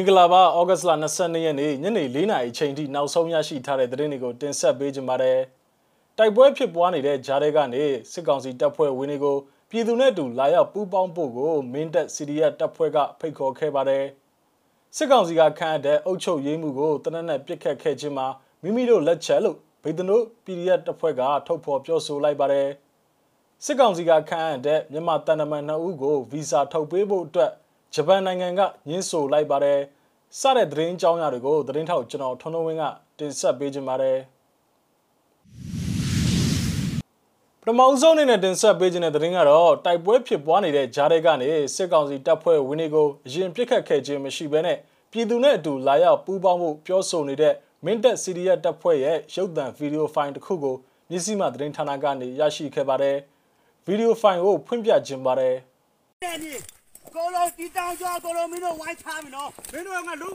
[0.00, 5.38] င်္ဂလာပါဩဂတ်စ်လ22ရက်နေ့ညနေ4နာရီချိန်ထိနောက်ဆုံးရရှိထားတဲ့သတင်းတွေကိုတင်ဆက်ပေးကြပါမယ်။
[6.18, 9.36] တိုက်ပွဲဖြစ်ပွားနေတဲ့ဂျားတွေကနေစစ်ကောင်စီတပ်ဖွဲ့ဝင်တွေကို
[9.70, 14.04] ပြည်သူနဲ့အတူလာရောက်ပူးပေါင်းဖို့ကိုမင်းတပ် CDF တပ်ဖွဲ့ကဖိတ်ခေါ်ခဲ့ပါတယ်။
[14.96, 18.26] စစ်ကောင်စီကခန့်အပ်တဲ့အုပ်ချုပ်ရေးမှုကိုတနက်နဲ့ပြစ်ခတ်ခဲ့ခြင်းမှာ
[18.62, 22.68] မိမိတို့လက်ချက်လို့ဗိဒနို PDF တပ်ဖွဲ့ကထုတ်ဖော်ပြောဆိုလိုက်ပါတယ်။
[23.64, 27.52] စစ်ကောင်စီကခန့်အပ်တဲ့မြန်မာတန်တမန်2ဦးကိုဗီဇာထုတ်ပေးဖို့အတွက်
[27.94, 29.78] ဂျပန်နိုင်ငံကညှင်းဆိုလိုက်ပါတယ်
[30.40, 32.84] စတဲ့သတင်းကြောင်းရာတွေကိုသတင်းထောက်ကျွန်တော်ထွန်းထွန်းဝင်းက
[33.18, 34.18] တင်ဆက်ပေးခြင်းပါတယ်
[37.60, 44.78] ပထမဆုံးအနေနဲ့တင်ဆက်ပေးခြင်းတဲ့သတင်းကတော့တိုက်ပွဲဖြစ်ပွားနေတဲ့ဂျားတွေကနေစစ်ကောင်စီတပ်ဖွဲ့ဝင်တွေကိုအရင်ပြစ်ခတ်ခဲ့ခြင်းမရှိဘဲနဲ့
[45.12, 47.54] ပြည်သူနဲ့အတူလာရောက်ပူးပေါင်းဖို့ပြောဆိုနေတဲ့
[47.84, 50.76] မင်းတပ်စီရီယက်တပ်ဖွဲ့ရဲ့ရုပ်သံဗီဒီယိုဖိုင်တစ်ခုကို
[51.10, 53.16] မြစည်းမသတင်းဌာနကနေရရှိခဲ့ပါတယ်
[53.86, 55.56] ဗီဒီယိုဖိုင်ကိုဖွင့်ပြခြင်းပါတယ်
[57.14, 60.30] ကိုလုံးတီတောင်ကျော်ကိုလုံးမင်းတို့ဝိုင်းချမင်းနော်မင်းတို့ကလူ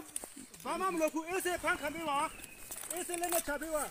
[0.64, 2.18] ဘာမှမလုပ်ဘူးအေးစေးဖန်ခံပေးပါ
[2.92, 3.84] အေးစေးလည်းမချပေးပါ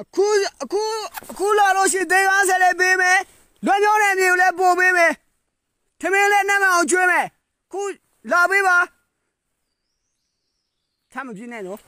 [0.00, 0.26] အခု
[0.62, 0.82] အခု
[1.30, 3.18] အခုလာလို့ရှိသေးကားဆက်လည်းပေးမယ်
[3.66, 5.12] လွယ်ပြောတဲ့မြေကိုလည်းပို့ပေးမယ်
[6.00, 7.26] ထမင်းလည်းနမ်းမအောင်ကျွေးမယ်
[7.72, 7.80] ခု
[8.32, 8.76] လာပေးပါ
[11.12, 11.80] ချမပြင်းနဲ့နော်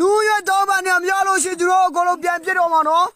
[0.00, 3.06] နူရတော့ဘာနဲ့မရလို့ရှိသူတို့အကုန်လုံးပြန်ပြစ်တော့မှာနော်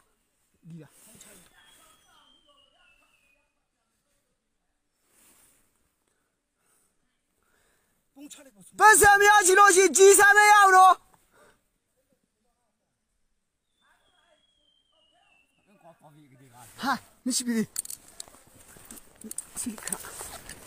[8.78, 10.94] ပတ်စံမရရှိလို့ရှိကြီးစားမရအောင်တော့
[16.80, 16.92] ဟာ
[17.24, 17.62] မရှိပြီ
[19.60, 19.96] စီခါ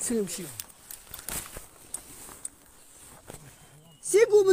[0.03, 0.43] ဆေးမရှိ
[4.07, 4.49] စီကူမ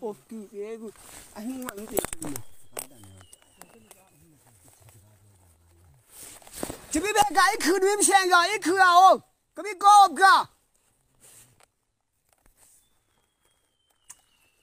[0.00, 0.34] 哦，这
[0.78, 0.90] 个，
[1.34, 1.84] 哎，很慢的，
[6.90, 7.40] 这边边个？
[7.40, 9.22] 哎，坤威先生，个，哎，坤啊，哦，
[9.54, 10.48] 这边高不高？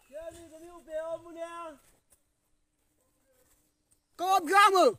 [0.10, 1.78] 家里这六百毫木料，
[4.16, 4.98] 高不高嘛？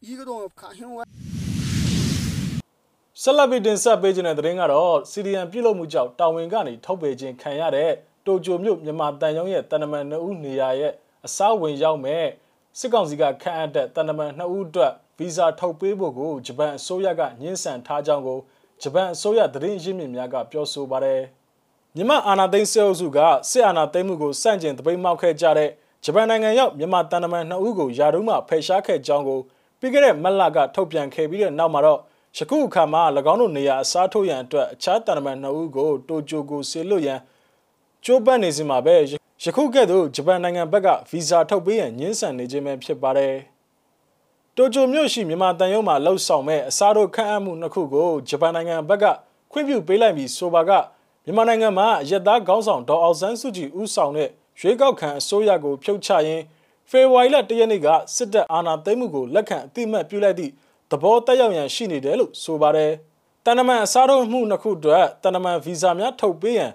[0.00, 1.06] 这个东西，卡很稳。
[3.22, 7.90] ဆက်လက်ပြီးတင်ဆက်ပေးခြင်းတဲ့သတင်းကတော့စီရီယန်ပြုလုပ်မှုကြောင့်တာဝန်ကနေထုတ်ပေခြင်းခံရတဲ့
[8.26, 10.92] တိုကျိုမြို့မြန်မာတန်ယုံရဲ့တန်တမန်2ဦးနေရာရဲ့
[11.26, 12.24] အစားဝင်ရောက်မဲ့
[12.78, 18.38] စစ်ကောင်စီကခန့်အပ်တဲ့တန်တမန်2ဦးအတွက်ဗီဇာထုတ်ပေးဖို့ကိုဂျပန်အစိုးရကညှင်းဆန်ထားကြောင်းကို
[18.82, 21.22] ဂျပန်အစိုးရသတင်းရင်းမြစ်များကပြောဆိုပါတယ်
[21.96, 23.18] မြန်မာအာဏာသိမ်းစစ်အုပ်စုက
[23.50, 25.70] စစ်အာဏာသိမ်းမှုကိုစန့်ကျင်တပိတ်မှောက်ခဲ့ကြတဲ့
[26.04, 29.40] ဂျပန်နိုင်ငံရောက်မြန်မာတန်တမန်2ဦးကိုယာရုမှဖယ်ရှားခဲ့ကြောင်းကို
[29.80, 32.00] ပြီးခဲ့တဲ့မတ်လကထုတ်ပြန်ခဲ့ပြီးတဲ့နောက်မှာတော့
[32.40, 37.20] ယခုအခါမှာ၎င်းတို့နေရာအစားထိုးရန်အတွက်အခြားတန်တမန်နှစ်ဦးကိုတိုကျိုကိုဆေလွတ်ရန်
[38.04, 38.94] ကြိုးပမ်းနေစဉ်မှာပဲ
[39.42, 43.34] ယခုကဲ့သို့ဂျပန်နိုင်ငံဘက်ကဗီဇာထုတ်ပေးရန်ညှင်းဆန်နေခြင်းပဲဖြစ်ပါတယ်။
[44.56, 49.04] တိုကျိုမြို့ရှိမြန်မာတန်ရုံးမှာလှုပ်ဆောင်မဲ့အစားထိုးခန့်အပ်မှုနှစ်ခုကိုဂျပန်နိုင်ငံဘက်က
[49.52, 50.70] ခွင့်ပြုပေးလိုက်ပြီးဆိုပါက
[51.24, 56.44] မြန်မာနိုင်ငံမှာရက်သားခေါင်းဆောင်ဒေါ်အောင်ဆန်းစုကြည်ဦးဆောင်တဲ့ရွေးကောက်ခံအစိုးရကိုဖြုတ်ချရင်း
[56.90, 60.52] ဖေဖော်ဝါရီလ၁ရက်နေ့ကစစ်တပ်အာဏာသိမ်းမှုကိုလက်ခံအတိအမှတ်ပြုလိုက်သည့်
[60.90, 62.92] သဘောတက်ရောက်ရန်ရှိနေတယ်လို့ဆိုပါတယ်။
[63.44, 66.72] တန်တမန်အစားထိုးမှုနှစ်ခုအတွက်တန်တမန်ဗီဇာများထုတ်ပေးရန်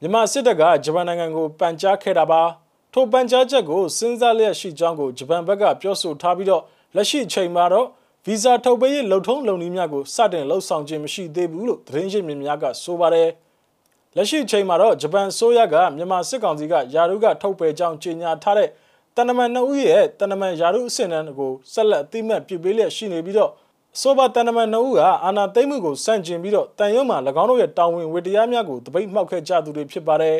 [0.00, 2.42] မြန်မာစစ်တပ်ကဂျပန်နိုင်ငံကိုပန်ကြားခဲ့တာပါ။
[2.92, 6.62] ထိုပန်ကြားချက်ကိုစဉ်းစားလျက်ရှိကြောင်းကိုဂျပန်ဘက်ကပြောဆိုထားပြီးတော့
[6.96, 7.86] လက်ရှိချိန်မှာတော့
[8.26, 13.28] ဗီဇာထုတ်ပေးရေးလုံထုံးလုံနည်းများကိုစတင်လှုပ်ဆောင်ခြင်းမရှိသေးဘူးလို့သတင်းရင်းမြစ်များကဆိုပါတယ်။
[14.16, 18.68] လက်ရှိချိန်မှာတော့ဂျပန်ဆိုရကမြန်မာစစ်ကောင်စီကယာရုကထုတ်ပယ်ကြောင်းကြေညာထားတဲ့
[19.16, 23.50] တန်တမန်နှစ်ဦးရဲ့တန်တမန်ယာရုအဆင့်အတန်းကိုဆက်လက်အသိမှတ်ပြုပေးလျက်ရှိနေပြီးတော့
[23.96, 30.38] အဆိုပါတန်တမန်နှစ်ဦးကအာနာသိမ့်မှုကိုစန့်ကျင်ပြီးတော့တန်ရုံးမှာ၎င်းတို့ရဲ့တာဝန်ဝတ္တရားများကိုတပိတ်မှောက်ခဲ့ကြသူတွေဖြစ်ပါတယ်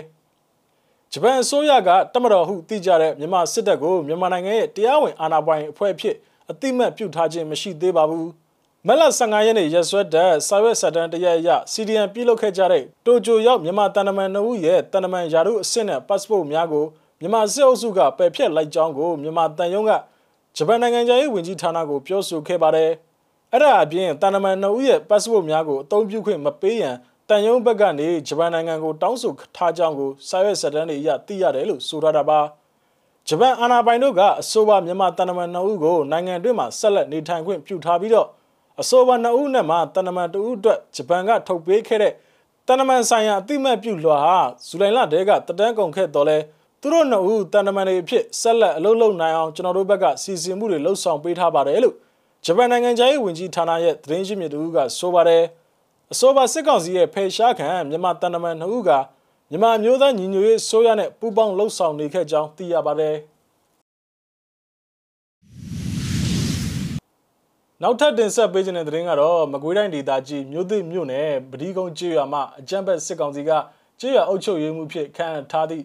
[1.12, 6.16] ။ဂျပန်အစိုးရကတမတော်ဟုသိကြတဲ့မြန်မာစစ်တပ်ကိုမြန်မာနိုင်ငံရဲ့တရားဝင်အာဏာပိုင်အဖွဲ့အဖြစ်
[6.50, 8.26] အသိမှတ်ပြုထားခြင်းမရှိသေးပါဘူး။
[8.87, 16.84] မလ15ရက်နေ့ရက်စွဲတဲ့စာရွက်စာတမ်းတရရ CDN ပြုလုပ်ခဲ့ကြတဲ့တိုကျိုရောက်မြန်မာတန်တမန်နှစ်ဦးရဲ့တန်တမန်ယာရုအဆင့်နဲ့ passport များကို
[17.22, 19.90] မြန်မာစစ်အုပ်စုကပယ်ဖျက်လိုက်ကြောင်းကိုမြန်မာတန်ယုံက
[20.56, 22.90] ဂျပန်နိုင်ငံရေးဝန်ကြီးဌာနကိုပြောဆိုခဲ့ပါတယ်။
[23.52, 26.96] အဲ့ဒါအပြင်တန်တမန်နှုတ်ရဲ့ passport များကိုအသုံးပြုခွင့်မပေးရန်
[27.28, 32.40] တန်ယုံဘက်ကနေဂျပန်နိုင်ငံကိုတောင်းဆိုထားကြောင်းကိုစာရွက်စာတမ်းတွေအရသိရတယ်လို့ဆိုထားတာပါ။
[33.28, 38.28] ဂျပန်အာဏာပိုင်တို့ကအဆိုပါမြန်မာတန်တမန်နှုတ်ကိုနိုင်ငံတွင်းမှာဆက်လက်နေထိုင်ခွင့်ပြုထားပြီးတော့
[38.81, 42.12] အဆိုပါနှုတ်နဲ့မှတန်တမန်တဦးအတွက်ဂျပန်ကထုတ်ပေးခဲ့တဲ့
[42.66, 46.38] တန်တမန်ဆိုင်ရာအတိမတ်ပြုလွှာဟာဇူလိုင်လတည်းကတတန်းကုန်ခဲ့တော်လဲ
[46.82, 51.94] သူတို့နှစ်ဦးတန်တမန်တွေအဖြစ်ဆက်လက်အလုပ်လုပ်နိုင်အောင်ကျွန်တော်တို့ဘက်ကစီစဉ်မှုတွေလှုပ်ဆောင်ပေးထားပါတယ်လို့
[52.44, 55.42] ဂျပန်နိုင်ငံခြားရေးဝန်ကြီးဌာနရဲ့သတင်းရှိမြစ်တူကဆိုပါတယ်
[56.12, 58.90] အဆိုပါစစ်ကောင်စီရဲ့ဖေရှားခံမြန်မာတန်တမန်နှစ်ဦးက
[59.50, 63.16] မြန်မာမျိုးသားညီညွတ်ရေးဆိုရနဲ့ပူးပေါင်းလှုပ်ဆောင်နေခဲ့ကြောင်းသိရပါတယ်
[67.82, 73.50] နောက်ထပ်တင်ဆက်ပေးခြင်းတဲ့သတင်းကတော့မကွေးတိုင်းဒေသကြီးမြို့သစ်မြို့နယ်ပဒီကုန်းကျေးရွာမှာအကြမ်းဖက်စစ်ကောင်စီက
[74.00, 75.84] ကျေးရွာအုပ်ချုပ်ရေးမှုဖြစ်ခန့်ထားသည့်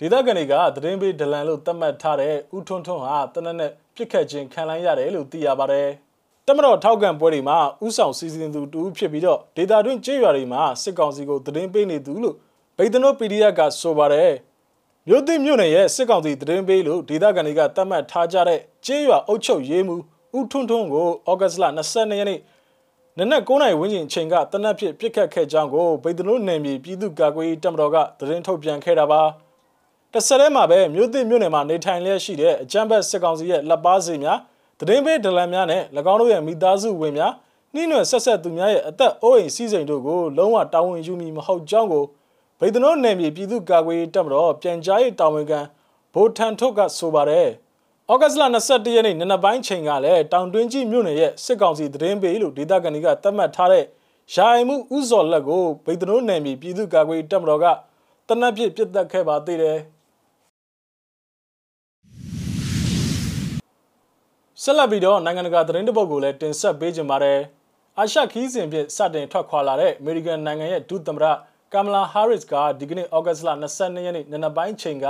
[0.00, 5.88] ဒေသခံတွေကသတင်းပေးဒလန်လို့သတ်မှတ်ထားတဲ့ဦးထွန်းထွန်းဟာတနက်နဲ့ပြစ်ခတ်ခြင်းခံလိုက်ရတယ်လို့သိရပါတယ်။
[6.46, 12.36] တမတော်ထောက်ကန်ပွဲတွေမှာဥဆောင်စီစဉ်သူတူဖြစ်ပြီးတော့ဒေတာတွင်းကျေးရွာတွေမှာစစ်ကောင်စီကိုသတင်းပေးနေသူလို့
[12.76, 14.30] ဗိတ်တနို PDF ကဆိုပါတယ်။
[15.08, 19.96] မြို့သစ်မြို့နယ်ရဲ့စစ်ကောင်စီသတင်းပေးလို့ဒေသခံတွေကသတ်မှတ်ထားကြတဲ့ကျေးရွာအုပ်ချုပ်ရေးမှု
[20.38, 22.40] ဦးထွန်းထွန်းကိုဩဂတ်စ်လ22ရက်နေ့
[23.18, 29.22] နနက်9နာရီဝန်းကျင်အချိန်ကတနက်ဖြစ်ပြစ်ခတ်ခဲ့ကြောင်းကိုဗိတ်တနိုနယ်မြေပြည်သူ့ကာကွယ်ရေးတပ်မတော်ကသတင်းထုတ်ပြန်ခဲ့တာပါ။
[30.16, 34.38] တဆက်တည်းမှာပဲမြို့သစ်မြို့နယ်မှာနေထိုင်လျက်ရှိတဲ့အကြမ်းဖက်စစ်ကောင်စီရဲ့လက်ပါစီများ
[34.78, 35.82] တရင်ပေးဒလန်များနဲ့၎
[36.12, 37.32] င်းတို့ရဲ့မိသားစုဝင်များ
[37.74, 42.04] နှင်းနွယ်ဆက်ဆက်သူများရဲ့အသက်အိုးအိမ်စီးစိမ်တို့ကိုလုံးဝတာဝန်ယူမိမဟုတ်ကြောင်းကို
[42.60, 45.60] ဗိဒနိုနယ်မြေပြည်သူ့ကာကွယ်ရေးတပ်မတော်ပြန်ကြားရေးတာဝန်ခံ
[46.14, 47.48] ဗိုလ်ထန်ထုတ်ကဆိုပါတယ်။
[48.10, 53.84] ဩဂတ်စ်လ22ရက်နေ့နနက်ပိုင်းချိန်ကလည်းတောင်တွင်းကြီးမြို့နယ်ရဲ့စစ်ကောင်စီသတင်းပေးလို့ဒေသခံတွေကသတ်မှတ်ထားတဲ့
[54.34, 57.66] ယာယီမှုဥစော်လက်ကိုဗိဒနိုနယ်မြေပြည်သူ့ကာကွယ်ရေးတပ်မတော်က
[58.28, 59.78] တနက်ပြစ်ပစ်တက်ခဲ့ပါသေးတယ်။
[64.66, 67.38] ဆက်လက်ပြီးတော့နိုင်ငံတကာသတင်းတပုတ်ကိုလည်းတင်ဆက်ပေးကြပါတယ်။
[67.98, 71.26] အာရှခီးစဉ်ဖြင့်စတင်ထွက်ခွာလာတဲ့အမေရိကန်နိုင်ငံရဲ့ဒုသမ္မတ
[71.72, 75.06] ကမ်မလာဟာရစ်ကဒီကနေ့ဩဂတ်စ်လ22ရက်နေ့နနက်ပိုင်းချိန်က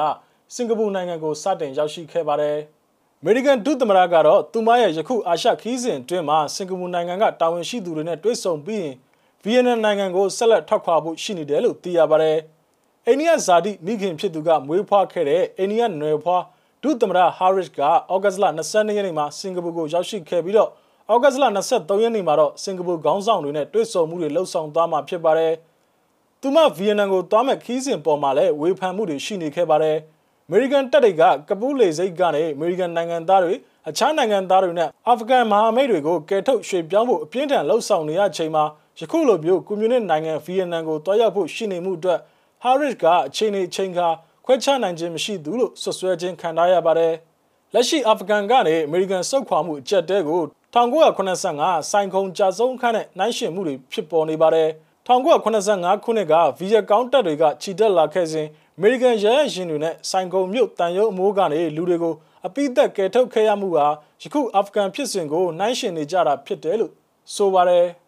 [0.55, 2.57] စင်ကာပူနိုင်ငံကိုစတင်ရောက်ရှိခဲ့ပါတယ်။
[3.21, 8.95] အမေရိကန်ဒုသမ္မတကတော့သူမရဲ့ယခုအာရှခီးစဉ်အတွင်းမှာစင်ကာပူနိုင်ငံကတာဝန်ရှိသူတွေနဲ့တွေ့ဆုံပြီးရင်
[9.43, 12.39] ဗီယက်နမ်နိုင်ငံကိုဆက်လက်ထွက်ခွာဖို့ရှိနေတယ်လို့သိရပါတယ်။
[13.07, 16.43] အိန္ဒိယဇာတိမိခင်ဖြစ်သူကမွေးဖွားခဲ့တဲ့အိန္ဒိယနွယ်ဖွား
[16.87, 17.81] ဒုသမ္မတဟာရစ်က
[18.13, 20.71] ဩဂတ်လ22ရက်နေ့မှာစင်ကာပူကိုရောက်ရှိခဲ့ပြီးတော့
[21.13, 25.53] ဩဂတ်လ23ရက်နေ့မှာတော့စင်ကာပူခေါင်းဆောင်တွေနဲ့တွေ့ဆုံမှုတွေလှုပ်ဆောင်သွားမှာဖြစ်ပါတယ်။
[26.41, 29.97] သူမဗီယက်နမ်ကိုသွားမဲ့ခီးစဉ်ပေါ်မှာလည်းဝေဖန်မှုတွေရှိနေခဲ့ပါတယ်။
[30.47, 33.55] အမေရိကန်တပ်တွေကကပူးလေစိတ်ကနေအမေရိကန်နိုင်ငံသားတွေ
[33.89, 38.65] အခြားနိုင်ငံသားတွေနဲ့အာဖဂန်မဟာမိတ်တွေကိုကယ်ထုတ်ရွှေ့ပြောင်းဖို့အပြင်းထန်လှုံ့ဆော်နေရချိန်မှာ
[38.99, 42.19] ယခုလိုမျိုးကွန်မြူနစ်နိုင်ငံဗီယက်နမ်ကိုတွားရောက်ဖို့ရှိနေမှုအတွက်
[42.63, 44.09] ဟာရစ်ကအချိန်နဲ့ချိန်ခါ
[44.45, 47.15] ခွဲခြားနိုင်ခြင်းမရှိသူလို့ဆွဆွဲခြင်းခံထားရပါတယ်။
[47.75, 50.41] လက်ရှိအာဖဂန်ကနေအမေရိကန်စုခွာမှုအကြက်တဲကို
[50.75, 54.69] 1985စိုင်ခုံကြာဆုံးခန့်နဲ့နှိုင်းယှဉ်မှုတွေဖြစ်ပေါ်နေပါတယ်။
[55.09, 58.47] 1985ခုနှစ်ကဗီယက်ကောင်းတပ်တွေကခြိတက်လာခဲ့စဉ်
[58.77, 62.15] အမေရိကန်ရဲရဲရှင်တွေနဲ့စိုင်ကုံမြို့တန်ရုံအမိုးကနေလူတွေကို
[62.47, 63.87] အပိသက်ကယ်ထုတ်ခဲ့ရမှုဟာ
[64.23, 66.93] ယခုအာဖဂန်ဖြစ်စဉ်ကိုနှိုင်းယှဉ်နေကြတာဖြစ်တယ်လို့
[67.35, 67.87] ဆိုပါတယ်။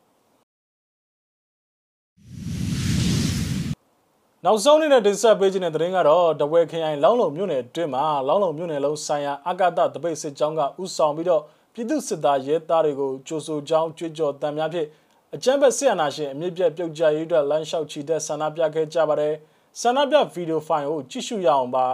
[4.48, 11.42] နောက်ဆုံးအနေနဲ့တင်ဆက်ပေးခြင်းတဲ့သတင်းကတော့တဝဲခရိုင်လောင်းလုံမြို့နယ်အတွင်းမှာလောင်းလုံမြို့နယ်လုံးဆိုင်ရာအာကာသတပိတ်စစ်ကြောင်းကဥဆောင်ပြီးတော့
[11.74, 14.88] ပြည်သူစစ်သားရဲသားတွေကိုကြိုဆိုကြောင်းကြွေးကြော်တံများဖြင့်
[15.34, 19.34] အကြမ်းဖက်ဆရာနာရှင်အမြင့်ပြတ်ပြုတ်ကြရေးအတွက်လမ်းလျှောက်ချီတဲ့ဆန္ဒပြခဲ့ကြပါတယ်
[19.80, 21.86] ဆန္ဒပြဗီဒီယိုဖိုင်ကိုကြည့်ရှုရအောင်ပါ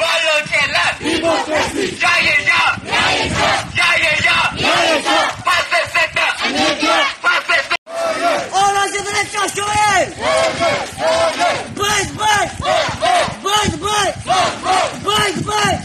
[0.00, 2.52] ဘာလို့ကျက်လက်ဒီမိုကရေစီရရရ
[2.90, 2.94] ရ
[3.78, 4.28] ရရရရ
[5.06, 5.08] ရ
[5.46, 7.62] ပတ်သက်သက်အမြင့်ပြတ်ပတ်သက်
[8.54, 9.92] အော်လာစစ်တဲ့ချောရှုရဲ
[11.78, 12.50] Bike, bike!
[13.44, 14.14] Bike, bike!
[15.06, 15.80] Bike, bike!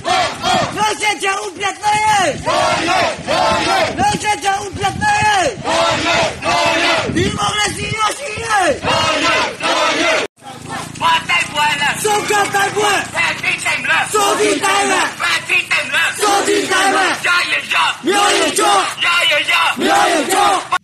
[0.75, 2.19] Nosete un plateie!
[3.97, 5.57] Nosete un plateie!
[7.13, 8.59] Democracia sigue!
[11.01, 17.75] ဘာတိုက်ပွဲလဲ Soka တိုက်ပွဲ ဖက်တိတိုင်လား စိုးဒီတိုက်ပွဲ ဖက်တိတိုင်လား စိုးဒီတိုက်ပွဲ ရရရ
[18.07, 20.77] မျိုးရကျော် ရရရ မျိုးရကျော်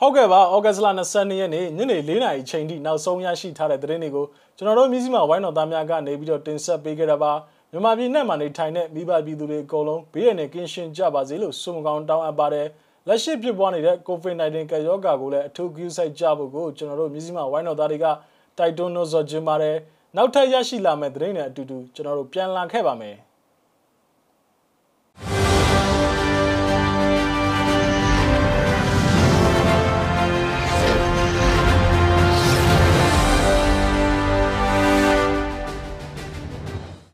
[0.00, 7.32] ဟုတ် ကဲ့ပါဩဂတ်စ်လ22ရက်နေ့ညနေ4နာရီချိန်ထိနောက်ဆုံးရရှိထားတဲ့သတင်းတွေကိုကျွန်တော်တို့မြစည်းမဝိုင်းတော်သားများကနေပြီးတော့တင်ဆက်ပေးခဲ့တာပါ
[7.72, 12.66] မြန်မာပြည်နဲ့မှနေထိုင်တဲ့မိဘပြည်သူတွေအကုန်လုံးဘေးရန်နဲ့ကင်းရှင်းကြပါစေလို့ဆုမကောင်းတောင်းအပ်ပါတယ်
[13.08, 18.06] လက်ရှိဖြစ်ပွားနေတဲ့ COVID-19 ကပ်ရောဂါကိုလည်းအထူးဂရုစိုက်ကြဖို့ကိုကျွန်တော်တို့မြစည်းမဝိုင်းတော်သားတွေက
[18.58, 19.76] တိုက်တွန်းလို့ဆိုခြင်းပါတယ်
[20.16, 23.16] နောက်ထပ်ရရှိလာမယ့်သတင်းတွေအတူတူကျွန်တော်တို့ပြန်လာခဲ့ပါမယ်